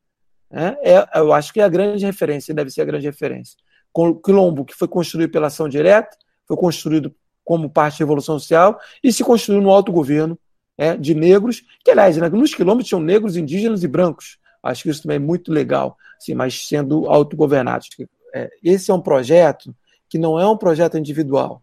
né, 0.50 0.78
é, 0.82 1.20
eu 1.20 1.34
acho 1.34 1.52
que 1.52 1.60
é 1.60 1.64
a 1.64 1.70
grande 1.70 2.06
referência, 2.06 2.54
deve 2.54 2.72
ser 2.72 2.82
a 2.82 2.86
grande 2.86 3.06
referência. 3.06 3.58
O 3.94 4.16
quilombo, 4.16 4.64
que 4.64 4.74
foi 4.74 4.88
construído 4.88 5.30
pela 5.30 5.48
ação 5.48 5.68
direta, 5.68 6.18
foi 6.48 6.56
construído 6.56 7.14
como 7.44 7.70
parte 7.70 7.96
da 7.96 8.06
Revolução 8.06 8.40
Social 8.40 8.80
e 9.04 9.12
se 9.12 9.24
construiu 9.24 9.62
no 9.62 9.72
autogoverno 9.72 10.40
é, 10.78 10.96
de 10.96 11.14
negros, 11.14 11.64
que 11.84 11.92
aliás, 11.92 12.16
né, 12.16 12.30
nos 12.30 12.56
quilombos 12.56 12.86
tinham 12.86 13.02
negros, 13.02 13.36
indígenas 13.36 13.84
e 13.84 13.88
brancos. 13.88 14.38
Acho 14.68 14.84
que 14.84 14.90
isso 14.90 15.04
também 15.04 15.18
é 15.18 15.20
muito 15.20 15.52
legal, 15.52 15.98
assim, 16.18 16.34
mas 16.34 16.68
sendo 16.68 17.08
autogovernados. 17.08 17.90
É, 18.34 18.50
esse 18.64 18.92
é 18.92 18.94
um 18.94 19.02
projeto 19.02 19.76
que 20.10 20.18
não 20.18 20.40
é 20.40 20.48
um 20.48 20.58
projeto 20.58 20.98
individual. 20.98 21.62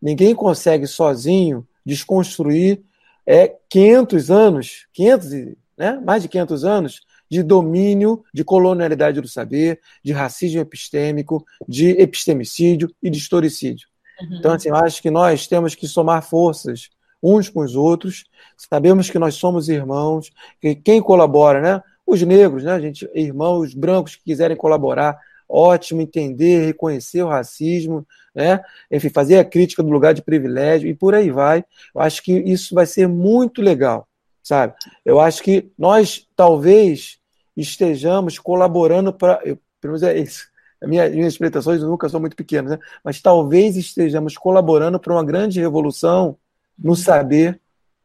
Ninguém 0.00 0.34
consegue 0.34 0.86
sozinho 0.86 1.66
desconstruir 1.84 2.82
é, 3.26 3.54
500 3.68 4.30
anos, 4.30 4.86
500, 4.92 5.30
né, 5.76 6.00
mais 6.04 6.22
de 6.22 6.28
500 6.28 6.64
anos 6.64 7.00
de 7.30 7.42
domínio, 7.42 8.24
de 8.34 8.42
colonialidade 8.42 9.20
do 9.20 9.28
saber, 9.28 9.80
de 10.04 10.12
racismo 10.12 10.60
epistêmico, 10.60 11.44
de 11.68 11.90
epistemicídio 11.90 12.92
e 13.00 13.08
de 13.08 13.18
historicídio. 13.18 13.88
Uhum. 14.20 14.36
Então, 14.38 14.52
assim, 14.52 14.68
eu 14.68 14.76
acho 14.76 15.00
que 15.00 15.10
nós 15.10 15.46
temos 15.46 15.74
que 15.74 15.86
somar 15.86 16.22
forças 16.22 16.90
uns 17.22 17.48
com 17.48 17.60
os 17.60 17.76
outros, 17.76 18.24
sabemos 18.56 19.10
que 19.10 19.18
nós 19.18 19.34
somos 19.34 19.68
irmãos, 19.68 20.32
que 20.60 20.74
quem 20.74 21.02
colabora, 21.02 21.60
né? 21.60 21.82
Os 22.10 22.20
negros, 22.22 22.64
né? 22.64 22.80
Gente, 22.80 23.08
irmãos 23.14 23.72
brancos 23.72 24.16
que 24.16 24.24
quiserem 24.24 24.56
colaborar, 24.56 25.16
ótimo, 25.48 26.00
entender, 26.00 26.66
reconhecer 26.66 27.22
o 27.22 27.28
racismo, 27.28 28.04
né? 28.34 28.60
Enfim, 28.90 29.08
fazer 29.10 29.38
a 29.38 29.44
crítica 29.44 29.80
do 29.80 29.90
lugar 29.90 30.12
de 30.12 30.20
privilégio 30.20 30.90
e 30.90 30.94
por 30.94 31.14
aí 31.14 31.30
vai. 31.30 31.64
Eu 31.94 32.00
acho 32.00 32.20
que 32.24 32.32
isso 32.32 32.74
vai 32.74 32.84
ser 32.84 33.06
muito 33.06 33.62
legal, 33.62 34.08
sabe? 34.42 34.74
Eu 35.04 35.20
acho 35.20 35.40
que 35.40 35.70
nós 35.78 36.26
talvez 36.34 37.20
estejamos 37.56 38.40
colaborando 38.40 39.12
para. 39.12 39.36
Pelo 39.80 39.92
menos 39.92 40.02
é 40.02 40.18
isso. 40.18 40.50
Minha, 40.82 41.08
minhas 41.10 41.38
pretensões 41.38 41.80
nunca 41.80 42.08
são 42.08 42.18
muito 42.18 42.34
pequenas, 42.34 42.72
né? 42.72 42.78
mas 43.04 43.22
talvez 43.22 43.76
estejamos 43.76 44.36
colaborando 44.36 44.98
para 44.98 45.12
uma 45.12 45.24
grande 45.24 45.60
revolução 45.60 46.36
no 46.76 46.96
saber 46.96 47.60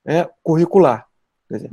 né, 0.05 0.29
curricular. 0.43 1.07
Dizer, 1.49 1.71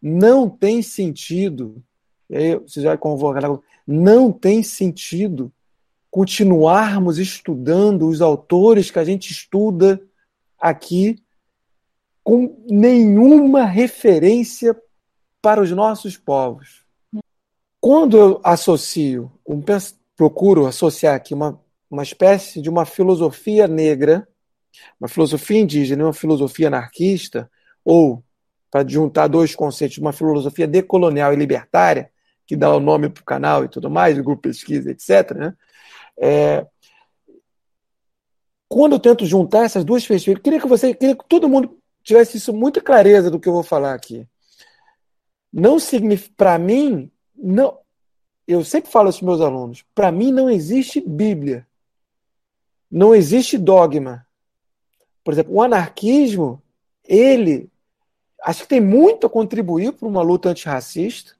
não 0.00 0.48
tem 0.48 0.82
sentido, 0.82 1.82
aí 2.30 2.56
você 2.56 2.80
já 2.80 2.96
convoca, 2.96 3.40
não 3.86 4.32
tem 4.32 4.62
sentido 4.62 5.52
continuarmos 6.10 7.18
estudando 7.18 8.08
os 8.08 8.20
autores 8.20 8.90
que 8.90 8.98
a 8.98 9.04
gente 9.04 9.30
estuda 9.30 10.00
aqui 10.58 11.22
com 12.22 12.64
nenhuma 12.68 13.64
referência 13.64 14.76
para 15.40 15.60
os 15.60 15.70
nossos 15.70 16.16
povos. 16.16 16.84
Quando 17.80 18.16
eu 18.16 18.40
associo, 18.42 19.30
procuro 20.16 20.66
associar 20.66 21.14
aqui 21.14 21.34
uma, 21.34 21.60
uma 21.90 22.02
espécie 22.02 22.60
de 22.60 22.68
uma 22.68 22.84
filosofia 22.84 23.68
negra 23.68 24.26
uma 25.00 25.08
filosofia 25.08 25.60
indígena 25.60 26.02
e 26.02 26.04
uma 26.04 26.12
filosofia 26.12 26.68
anarquista, 26.68 27.50
ou, 27.84 28.22
para 28.70 28.86
juntar 28.86 29.28
dois 29.28 29.54
conceitos, 29.54 29.98
uma 29.98 30.12
filosofia 30.12 30.66
decolonial 30.66 31.32
e 31.32 31.36
libertária, 31.36 32.10
que 32.46 32.56
dá 32.56 32.74
o 32.74 32.80
nome 32.80 33.08
para 33.08 33.20
o 33.20 33.24
canal 33.24 33.64
e 33.64 33.68
tudo 33.68 33.90
mais, 33.90 34.18
o 34.18 34.22
grupo 34.22 34.42
pesquisa, 34.42 34.90
etc., 34.90 35.32
né? 35.36 35.54
É, 36.20 36.66
quando 38.68 38.92
eu 38.92 38.98
tento 38.98 39.24
juntar 39.24 39.64
essas 39.64 39.84
duas 39.84 40.06
perspectivas, 40.06 40.42
queria 40.42 40.60
que 40.60 40.66
você, 40.66 40.92
queria 40.94 41.16
que 41.16 41.24
todo 41.26 41.48
mundo 41.48 41.78
tivesse 42.02 42.36
isso 42.36 42.52
muito 42.52 42.82
clareza 42.82 43.30
do 43.30 43.40
que 43.40 43.48
eu 43.48 43.52
vou 43.52 43.62
falar 43.62 43.94
aqui. 43.94 44.26
Não 45.52 45.78
significa, 45.78 46.34
para 46.36 46.58
mim, 46.58 47.10
não. 47.34 47.78
Eu 48.46 48.64
sempre 48.64 48.90
falo 48.90 49.08
isso 49.08 49.20
para 49.20 49.28
meus 49.28 49.40
alunos. 49.40 49.84
Para 49.94 50.12
mim 50.12 50.32
não 50.32 50.50
existe 50.50 51.00
Bíblia, 51.00 51.66
não 52.90 53.14
existe 53.14 53.56
dogma, 53.56 54.26
por 55.22 55.32
exemplo, 55.32 55.54
o 55.54 55.62
anarquismo, 55.62 56.62
ele 57.04 57.70
acho 58.44 58.62
que 58.62 58.68
tem 58.68 58.80
muito 58.80 59.26
a 59.26 59.30
contribuir 59.30 59.92
para 59.92 60.08
uma 60.08 60.22
luta 60.22 60.50
antirracista, 60.50 61.32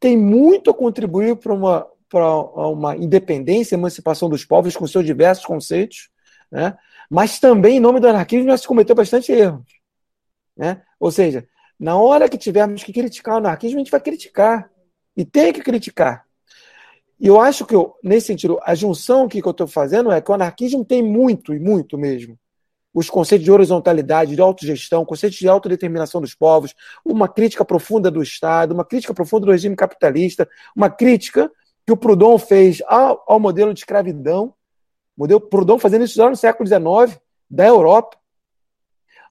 tem 0.00 0.16
muito 0.16 0.70
a 0.70 0.74
contribuir 0.74 1.36
para 1.36 1.52
uma, 1.52 1.86
para 2.08 2.26
uma 2.68 2.96
independência, 2.96 3.74
emancipação 3.74 4.28
dos 4.28 4.44
povos 4.44 4.76
com 4.76 4.86
seus 4.86 5.04
diversos 5.04 5.44
conceitos, 5.44 6.08
né? 6.50 6.76
mas 7.10 7.38
também, 7.38 7.76
em 7.76 7.80
nome 7.80 8.00
do 8.00 8.08
anarquismo, 8.08 8.48
já 8.48 8.56
se 8.56 8.66
cometeu 8.66 8.94
bastante 8.94 9.32
erros. 9.32 9.64
Né? 10.56 10.82
Ou 10.98 11.10
seja, 11.10 11.46
na 11.78 11.96
hora 11.96 12.28
que 12.28 12.36
tivermos 12.36 12.82
que 12.82 12.92
criticar 12.92 13.34
o 13.34 13.38
anarquismo, 13.38 13.76
a 13.76 13.80
gente 13.80 13.90
vai 13.90 14.00
criticar. 14.00 14.70
E 15.16 15.24
tem 15.24 15.52
que 15.52 15.60
criticar. 15.60 16.24
E 17.20 17.26
eu 17.26 17.40
acho 17.40 17.66
que, 17.66 17.74
eu, 17.74 17.96
nesse 18.02 18.28
sentido, 18.28 18.58
a 18.62 18.74
junção 18.74 19.24
aqui 19.24 19.42
que 19.42 19.48
eu 19.48 19.52
estou 19.52 19.66
fazendo 19.66 20.12
é 20.12 20.20
que 20.20 20.30
o 20.30 20.34
anarquismo 20.34 20.84
tem 20.84 21.02
muito, 21.02 21.52
e 21.52 21.58
muito 21.58 21.98
mesmo, 21.98 22.38
os 22.92 23.10
conceitos 23.10 23.44
de 23.44 23.52
horizontalidade, 23.52 24.34
de 24.34 24.40
autogestão, 24.40 25.04
conceitos 25.04 25.38
de 25.38 25.48
autodeterminação 25.48 26.20
dos 26.20 26.34
povos, 26.34 26.74
uma 27.04 27.28
crítica 27.28 27.64
profunda 27.64 28.10
do 28.10 28.22
Estado, 28.22 28.72
uma 28.72 28.84
crítica 28.84 29.14
profunda 29.14 29.46
do 29.46 29.52
regime 29.52 29.76
capitalista, 29.76 30.48
uma 30.74 30.90
crítica 30.90 31.50
que 31.86 31.92
o 31.92 31.96
Proudhon 31.96 32.38
fez 32.38 32.82
ao, 32.86 33.24
ao 33.26 33.40
modelo 33.40 33.72
de 33.72 33.80
escravidão, 33.80 34.54
modelo 35.16 35.40
Proudhon 35.40 35.78
fazendo 35.78 36.04
isso 36.04 36.16
já 36.16 36.28
no 36.28 36.36
século 36.36 36.66
XIX, 36.66 37.20
da 37.50 37.66
Europa, 37.66 38.18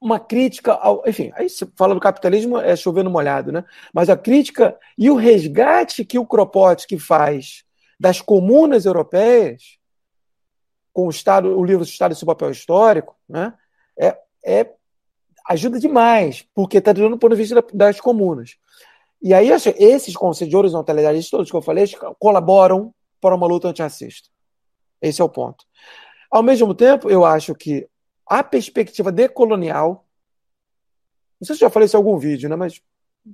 uma 0.00 0.18
crítica 0.20 0.72
ao. 0.72 1.02
Enfim, 1.06 1.32
aí 1.34 1.48
se 1.48 1.66
fala 1.76 1.94
do 1.94 2.00
capitalismo, 2.00 2.58
é 2.58 2.76
chovendo 2.76 3.10
molhado, 3.10 3.50
né? 3.50 3.64
Mas 3.92 4.08
a 4.08 4.16
crítica 4.16 4.78
e 4.96 5.10
o 5.10 5.16
resgate 5.16 6.04
que 6.04 6.18
o 6.18 6.26
Kropotkin 6.26 6.98
faz 6.98 7.64
das 7.98 8.20
comunas 8.20 8.84
europeias 8.86 9.78
com 10.92 11.06
o 11.06 11.10
Estado, 11.10 11.56
o 11.56 11.64
livro 11.64 11.82
Estado 11.82 12.12
e 12.12 12.16
seu 12.16 12.26
papel 12.26 12.50
histórico, 12.50 13.17
né, 13.28 13.54
é, 13.98 14.18
é 14.44 14.72
ajuda 15.48 15.78
demais, 15.78 16.46
porque 16.54 16.78
está 16.78 16.92
do 16.92 17.18
ponto 17.18 17.30
de 17.30 17.36
vista 17.36 17.64
das 17.72 18.00
comunas. 18.00 18.56
E 19.20 19.34
aí, 19.34 19.48
esses 19.50 20.16
conceitos 20.16 20.50
de 20.50 20.56
horizontalidade, 20.56 21.30
todos 21.30 21.50
que 21.50 21.56
eu 21.56 21.62
falei, 21.62 21.84
colaboram 22.18 22.94
para 23.20 23.34
uma 23.34 23.46
luta 23.46 23.68
antirracista. 23.68 24.28
Esse 25.02 25.20
é 25.20 25.24
o 25.24 25.28
ponto. 25.28 25.64
Ao 26.30 26.42
mesmo 26.42 26.74
tempo, 26.74 27.10
eu 27.10 27.24
acho 27.24 27.54
que 27.54 27.88
a 28.26 28.44
perspectiva 28.44 29.10
decolonial, 29.10 30.06
não 31.40 31.46
sei 31.46 31.56
se 31.56 31.60
já 31.60 31.70
falei 31.70 31.86
isso 31.86 31.96
em 31.96 31.98
algum 31.98 32.18
vídeo, 32.18 32.48
né, 32.48 32.54
mas 32.54 32.80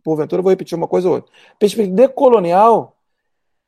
porventura 0.02 0.40
eu 0.40 0.42
vou 0.42 0.50
repetir 0.50 0.76
uma 0.76 0.88
coisa 0.88 1.08
ou 1.08 1.16
outra. 1.16 1.32
Perspectiva 1.58 1.96
decolonial 1.96 2.96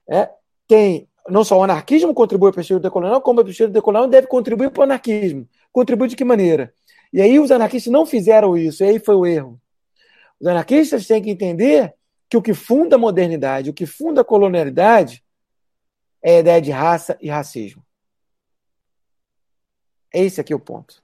é, 0.08 0.30
tem 0.66 1.08
não 1.28 1.44
só 1.44 1.58
o 1.58 1.62
anarquismo 1.62 2.14
contribui 2.14 2.52
para 2.52 2.60
o 2.60 2.64
período 2.64 2.82
decolonial, 2.82 3.20
como 3.20 3.40
o 3.40 3.44
período 3.44 3.72
decolonial 3.72 4.08
deve 4.08 4.26
contribuir 4.26 4.70
para 4.70 4.80
o 4.80 4.84
anarquismo. 4.84 5.48
Contribui 5.76 6.08
de 6.08 6.16
que 6.16 6.24
maneira? 6.24 6.72
E 7.12 7.20
aí 7.20 7.38
os 7.38 7.50
anarquistas 7.50 7.92
não 7.92 8.06
fizeram 8.06 8.56
isso, 8.56 8.82
e 8.82 8.88
aí 8.88 8.98
foi 8.98 9.14
o 9.14 9.26
erro. 9.26 9.60
Os 10.40 10.46
anarquistas 10.46 11.06
têm 11.06 11.22
que 11.22 11.28
entender 11.28 11.94
que 12.30 12.36
o 12.38 12.40
que 12.40 12.54
funda 12.54 12.96
a 12.96 12.98
modernidade, 12.98 13.68
o 13.68 13.74
que 13.74 13.84
funda 13.84 14.22
a 14.22 14.24
colonialidade, 14.24 15.22
é 16.22 16.36
a 16.36 16.38
ideia 16.38 16.62
de 16.62 16.70
raça 16.70 17.18
e 17.20 17.28
racismo. 17.28 17.84
Esse 20.10 20.40
aqui 20.40 20.54
é 20.54 20.56
o 20.56 20.60
ponto. 20.60 21.02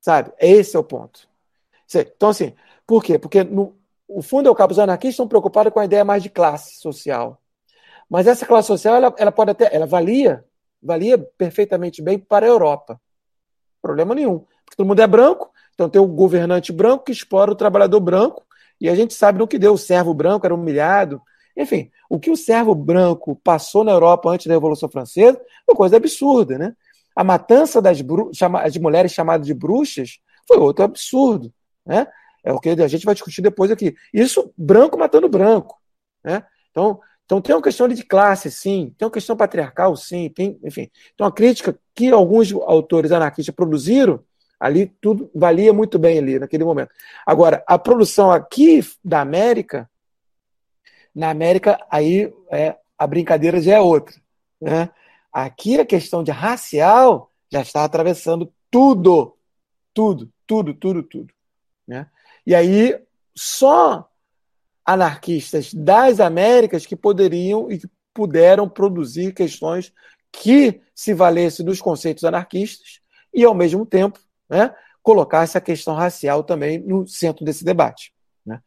Sabe? 0.00 0.32
Esse 0.40 0.74
é 0.74 0.78
o 0.80 0.82
ponto. 0.82 1.28
Então, 1.94 2.30
assim, 2.30 2.52
por 2.84 3.04
quê? 3.04 3.16
Porque 3.16 3.44
no, 3.44 3.78
o 4.08 4.22
fundo 4.22 4.48
é 4.48 4.50
o 4.50 4.56
cabo, 4.56 4.72
os 4.72 4.78
anarquistas 4.80 5.14
estão 5.14 5.28
preocupados 5.28 5.72
com 5.72 5.78
a 5.78 5.84
ideia 5.84 6.04
mais 6.04 6.20
de 6.20 6.30
classe 6.30 6.80
social. 6.80 7.40
Mas 8.10 8.26
essa 8.26 8.44
classe 8.44 8.66
social, 8.66 8.96
ela, 8.96 9.14
ela 9.16 9.30
pode 9.30 9.52
até, 9.52 9.72
ela 9.72 9.86
valia, 9.86 10.44
valia 10.84 11.18
perfeitamente 11.18 12.02
bem 12.02 12.18
para 12.18 12.44
a 12.44 12.48
Europa. 12.48 13.00
Problema 13.80 14.14
nenhum. 14.14 14.40
Porque 14.64 14.76
todo 14.76 14.86
mundo 14.86 15.00
é 15.00 15.06
branco, 15.06 15.50
então 15.74 15.88
tem 15.88 16.00
o 16.00 16.06
governante 16.06 16.72
branco 16.72 17.04
que 17.04 17.12
explora 17.12 17.50
o 17.50 17.56
trabalhador 17.56 18.00
branco, 18.00 18.44
e 18.80 18.88
a 18.88 18.94
gente 18.94 19.14
sabe 19.14 19.38
no 19.38 19.48
que 19.48 19.58
deu. 19.58 19.72
O 19.72 19.78
servo 19.78 20.12
branco 20.12 20.46
era 20.46 20.54
humilhado. 20.54 21.20
Enfim, 21.56 21.90
o 22.10 22.18
que 22.18 22.30
o 22.30 22.36
servo 22.36 22.74
branco 22.74 23.40
passou 23.42 23.84
na 23.84 23.92
Europa 23.92 24.28
antes 24.28 24.46
da 24.46 24.54
Revolução 24.54 24.88
Francesa 24.88 25.38
é 25.38 25.70
uma 25.70 25.76
coisa 25.76 25.96
absurda, 25.96 26.58
né? 26.58 26.74
A 27.16 27.22
matança 27.22 27.80
das, 27.80 27.98
de 27.98 28.80
mulheres 28.80 29.12
chamadas 29.12 29.46
de 29.46 29.54
bruxas 29.54 30.18
foi 30.46 30.58
outro 30.58 30.84
absurdo, 30.84 31.52
né? 31.86 32.06
É 32.42 32.52
o 32.52 32.60
que 32.60 32.70
a 32.70 32.88
gente 32.88 33.06
vai 33.06 33.14
discutir 33.14 33.40
depois 33.40 33.70
aqui. 33.70 33.94
Isso 34.12 34.52
branco 34.58 34.98
matando 34.98 35.28
branco, 35.28 35.80
né? 36.22 36.44
Então, 36.70 37.00
então 37.24 37.40
tem 37.40 37.54
uma 37.54 37.62
questão 37.62 37.88
de 37.88 38.02
classe, 38.04 38.50
sim, 38.50 38.94
tem 38.98 39.06
uma 39.06 39.12
questão 39.12 39.36
patriarcal, 39.36 39.96
sim, 39.96 40.28
tem, 40.28 40.58
enfim. 40.62 40.90
Então 41.14 41.26
a 41.26 41.32
crítica 41.32 41.78
que 41.94 42.10
alguns 42.10 42.52
autores 42.52 43.12
anarquistas 43.12 43.54
produziram, 43.54 44.22
ali 44.60 44.86
tudo 45.00 45.30
valia 45.34 45.72
muito 45.72 45.98
bem 45.98 46.18
ali 46.18 46.38
naquele 46.38 46.64
momento. 46.64 46.90
Agora, 47.26 47.64
a 47.66 47.78
produção 47.78 48.30
aqui 48.30 48.80
da 49.02 49.20
América, 49.20 49.88
Na 51.14 51.30
América, 51.30 51.78
aí 51.90 52.32
é, 52.50 52.76
a 52.98 53.06
brincadeira 53.06 53.60
já 53.60 53.74
é 53.74 53.80
outra. 53.80 54.14
Né? 54.60 54.90
Aqui 55.32 55.78
a 55.78 55.86
questão 55.86 56.22
de 56.24 56.30
racial 56.30 57.30
já 57.50 57.62
está 57.62 57.84
atravessando 57.84 58.52
tudo, 58.70 59.36
tudo, 59.94 60.30
tudo, 60.46 60.74
tudo, 60.74 61.02
tudo. 61.02 61.32
Né? 61.86 62.06
E 62.46 62.54
aí 62.54 62.98
só 63.34 64.08
anarquistas 64.84 65.72
das 65.72 66.20
Américas 66.20 66.86
que 66.86 66.96
poderiam 66.96 67.70
e 67.70 67.78
que 67.78 67.88
puderam 68.12 68.68
produzir 68.68 69.32
questões 69.32 69.92
que 70.30 70.80
se 70.94 71.14
valessem 71.14 71.64
dos 71.64 71.80
conceitos 71.80 72.24
anarquistas 72.24 73.00
e, 73.32 73.44
ao 73.44 73.54
mesmo 73.54 73.84
tempo, 73.86 74.18
né, 74.48 74.74
colocasse 75.02 75.58
a 75.58 75.60
questão 75.60 75.94
racial 75.94 76.42
também 76.42 76.78
no 76.78 77.06
centro 77.06 77.44
desse 77.44 77.64
debate. 77.64 78.12
Né? 78.44 78.60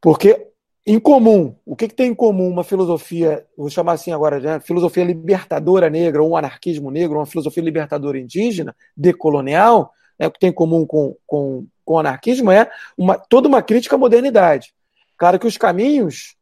Porque, 0.00 0.48
em 0.86 0.98
comum, 0.98 1.56
o 1.64 1.76
que, 1.76 1.88
que, 1.88 1.94
tem 1.94 2.10
em 2.10 2.14
comum 2.14 2.48
uma 2.48 2.64
filosofia, 2.64 3.46
vou 3.56 3.70
chamar 3.70 3.92
assim 3.92 4.12
agora, 4.12 4.40
né, 4.40 4.60
filosofia 4.60 5.04
libertadora 5.04 5.88
negra, 5.88 6.22
ou 6.22 6.30
um 6.30 6.36
anarquismo 6.36 6.90
negro, 6.90 7.18
uma 7.18 7.26
filosofia 7.26 7.62
libertadora 7.62 8.18
indígena, 8.18 8.74
decolonial, 8.96 9.92
né, 10.18 10.26
o 10.26 10.30
que 10.30 10.40
tem 10.40 10.50
em 10.50 10.54
comum 10.54 10.86
com, 10.86 11.16
com, 11.26 11.66
com 11.84 11.94
o 11.94 11.98
anarquismo 11.98 12.50
é 12.50 12.70
uma, 12.96 13.18
toda 13.18 13.48
uma 13.48 13.62
crítica 13.62 13.96
à 13.96 13.98
modernidade. 13.98 14.74
Claro 15.22 15.38
que 15.38 15.46
os 15.46 15.56
caminhos 15.56 16.34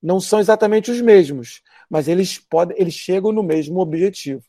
não 0.00 0.20
são 0.20 0.38
exatamente 0.38 0.92
os 0.92 1.00
mesmos, 1.00 1.60
mas 1.90 2.06
eles 2.06 2.38
podem, 2.38 2.76
eles 2.80 2.94
chegam 2.94 3.32
no 3.32 3.42
mesmo 3.42 3.80
objetivo. 3.80 4.44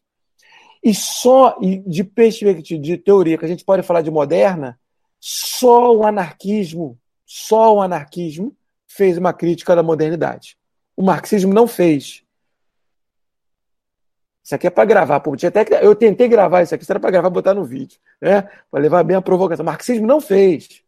E 0.84 0.94
só 0.94 1.58
de 1.60 2.04
perspectiva 2.04 2.80
de 2.80 2.98
teoria 3.00 3.36
que 3.36 3.46
a 3.46 3.48
gente 3.48 3.66
pode 3.66 3.82
falar 3.82 4.04
de 4.04 4.12
moderna, 4.12 4.80
só 5.20 5.92
o 5.92 6.06
anarquismo, 6.06 7.00
só 7.26 7.74
o 7.74 7.82
anarquismo 7.82 8.56
fez 8.86 9.18
uma 9.18 9.34
crítica 9.34 9.76
da 9.76 9.82
modernidade. 9.82 10.56
O 10.96 11.02
marxismo 11.02 11.52
não 11.52 11.66
fez. 11.66 12.24
Isso 14.44 14.54
aqui 14.54 14.68
é 14.68 14.70
para 14.70 14.86
gravar. 14.86 15.20
Pô, 15.20 15.34
até 15.34 15.84
eu 15.84 15.96
tentei 15.96 16.28
gravar 16.28 16.62
isso 16.62 16.76
aqui, 16.76 16.84
isso 16.84 16.92
era 16.92 17.00
para 17.00 17.10
gravar 17.10 17.32
botar 17.32 17.56
no 17.56 17.66
vídeo, 17.66 17.98
né? 18.22 18.44
Para 18.70 18.80
levar 18.80 19.04
bem 19.04 19.18
a 19.18 19.22
provocação. 19.24 19.64
O 19.64 19.66
marxismo 19.66 20.06
não 20.06 20.22
fez. 20.22 20.84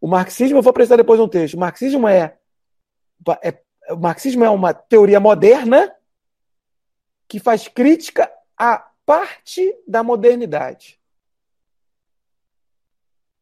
O 0.00 0.06
marxismo, 0.06 0.58
eu 0.58 0.62
vou 0.62 0.70
apresentar 0.70 0.96
depois 0.96 1.20
um 1.20 1.28
texto. 1.28 1.54
O 1.54 1.60
marxismo 1.60 2.06
é, 2.06 2.36
é 3.42 3.54
o 3.90 3.96
marxismo 3.96 4.44
é 4.44 4.50
uma 4.50 4.72
teoria 4.74 5.18
moderna 5.18 5.92
que 7.26 7.38
faz 7.38 7.68
crítica 7.68 8.30
à 8.56 8.84
parte 9.04 9.74
da 9.86 10.02
modernidade. 10.02 10.98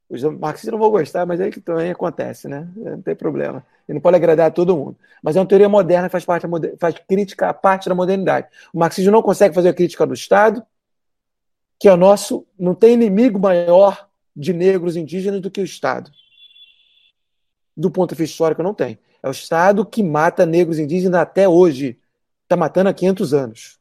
Os 0.09 0.23
marxistas 0.23 0.71
não 0.71 0.79
vão 0.79 0.91
gostar, 0.91 1.27
mas 1.27 1.41
é 1.41 1.51
que 1.51 1.61
também 1.61 1.91
acontece, 1.91 2.47
né? 2.47 2.69
Não 2.77 3.03
tem 3.03 3.15
problema. 3.15 3.65
E 3.89 3.93
não 3.93 4.01
pode 4.01 4.17
agradar 4.17 4.47
a 4.47 4.51
todo 4.51 4.77
mundo. 4.77 4.97
Mas 5.21 5.35
é 5.35 5.41
uma 5.41 5.47
teoria 5.47 5.69
moderna 5.69 6.09
que 6.09 6.13
faz, 6.13 6.25
parte 6.25 6.47
faz 6.79 6.95
crítica 7.09 7.49
à 7.49 7.55
parte 7.55 7.89
da 7.89 7.95
modernidade. 7.95 8.47
O 8.73 8.79
marxismo 8.79 9.11
não 9.11 9.23
consegue 9.23 9.55
fazer 9.55 9.71
a 9.71 9.75
crítica 9.75 10.07
do 10.07 10.15
Estado, 10.15 10.65
que 11.79 11.89
é 11.89 11.93
o 11.93 11.97
nosso. 11.97 12.47
Não 12.57 12.75
tem 12.75 12.95
inimigo 12.95 13.39
maior 13.39 14.09
de 14.35 14.53
negros 14.53 14.97
indígenas 14.97 15.41
do 15.41 15.51
que 15.51 15.61
o 15.61 15.65
Estado. 15.65 16.11
Do 17.77 17.91
ponto 17.91 18.15
de 18.15 18.19
vista 18.19 18.33
histórico, 18.33 18.63
não 18.63 18.73
tem. 18.73 18.99
É 19.23 19.29
o 19.29 19.33
Estado 19.33 19.85
que 19.85 20.03
mata 20.03 20.47
negros 20.47 20.79
indígenas 20.79 21.21
até 21.21 21.49
hoje. 21.49 21.99
Está 22.45 22.57
matando 22.57 22.89
há 22.89 22.95
500 22.95 23.35
anos. 23.35 23.79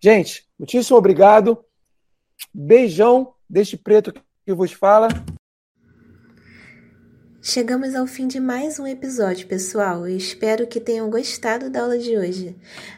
Gente, 0.00 0.48
muitíssimo 0.58 0.96
obrigado. 0.96 1.64
Beijão 2.52 3.34
deste 3.48 3.76
preto 3.76 4.12
que 4.44 4.52
vos 4.52 4.72
fala. 4.72 5.08
Chegamos 7.44 7.96
ao 7.96 8.06
fim 8.06 8.28
de 8.28 8.38
mais 8.38 8.78
um 8.78 8.86
episódio, 8.86 9.48
pessoal, 9.48 10.06
e 10.06 10.16
espero 10.16 10.64
que 10.64 10.78
tenham 10.78 11.10
gostado 11.10 11.68
da 11.68 11.82
aula 11.82 11.98
de 11.98 12.16
hoje. 12.16 12.54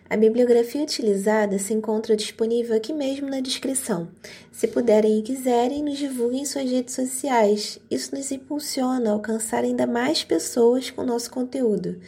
A 0.09 0.19
bibliografia 0.19 0.83
utilizada 0.83 1.59
se 1.59 1.73
encontra 1.73 2.15
disponível 2.15 2.77
aqui 2.77 2.93
mesmo 2.93 3.31
na 3.31 3.41
descrição. 3.41 4.07
Se 4.53 4.69
puderem 4.69 5.19
e 5.19 5.23
quiserem, 5.23 5.83
nos 5.83 5.97
divulguem 5.97 6.43
em 6.43 6.45
suas 6.45 6.71
redes 6.71 6.95
sociais. 6.95 7.79
Isso 7.91 8.15
nos 8.15 8.31
impulsiona 8.31 9.09
a 9.09 9.15
alcançar 9.15 9.65
ainda 9.65 9.87
mais 9.87 10.23
pessoas 10.23 10.91
com 10.91 11.05
nosso 11.05 11.31
conteúdo. 11.31 11.99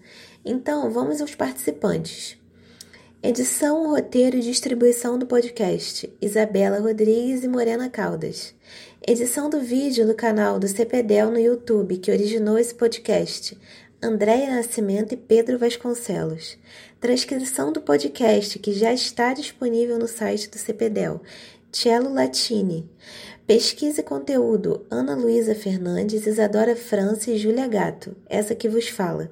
Então, 0.43 0.91
vamos 0.91 1.21
aos 1.21 1.33
participantes. 1.33 2.37
Edição, 3.23 3.89
roteiro 3.89 4.35
e 4.35 4.41
distribuição 4.41 5.17
do 5.17 5.25
podcast: 5.25 6.13
Isabela 6.21 6.77
Rodrigues 6.79 7.45
e 7.45 7.47
Morena 7.47 7.89
Caldas. 7.89 8.53
Edição 9.07 9.49
do 9.49 9.61
vídeo 9.61 10.05
no 10.05 10.13
canal 10.13 10.59
do 10.59 10.67
CPDEL 10.67 11.31
no 11.31 11.39
YouTube, 11.39 11.99
que 11.99 12.11
originou 12.11 12.59
esse 12.59 12.75
podcast: 12.75 13.57
Andréia 14.03 14.53
Nascimento 14.53 15.13
e 15.13 15.17
Pedro 15.17 15.57
Vasconcelos. 15.57 16.57
Transcrição 16.99 17.71
do 17.71 17.79
podcast, 17.79 18.59
que 18.59 18.73
já 18.73 18.91
está 18.91 19.33
disponível 19.33 19.97
no 19.97 20.07
site 20.07 20.49
do 20.49 20.57
CPDEL 20.57 21.21
Cello 21.71 22.13
Latini. 22.13 22.89
Pesquisa 23.47 24.01
e 24.01 24.03
conteúdo: 24.03 24.85
Ana 24.91 25.15
Luísa 25.15 25.55
Fernandes, 25.55 26.27
Isadora 26.27 26.75
França 26.75 27.31
e 27.31 27.37
Júlia 27.37 27.67
Gato, 27.67 28.15
essa 28.29 28.53
que 28.53 28.67
vos 28.67 28.89
fala. 28.89 29.31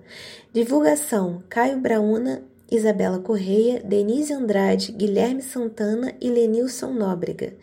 Divulgação: 0.53 1.43
Caio 1.49 1.77
Brauna, 1.79 2.41
Isabela 2.71 3.19
Correia, 3.19 3.81
Denise 3.83 4.31
Andrade, 4.31 4.93
Guilherme 4.93 5.41
Santana 5.41 6.13
e 6.21 6.29
Lenilson 6.29 6.93
Nóbrega. 6.93 7.53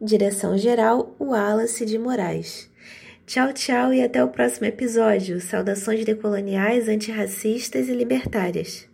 Direção-geral: 0.00 1.14
Wallace 1.20 1.84
de 1.84 1.98
Moraes. 1.98 2.70
Tchau, 3.26 3.52
tchau 3.52 3.92
e 3.92 4.02
até 4.02 4.24
o 4.24 4.28
próximo 4.28 4.66
episódio. 4.66 5.40
Saudações 5.42 6.04
decoloniais, 6.06 6.88
antirracistas 6.88 7.88
e 7.88 7.92
libertárias. 7.92 8.91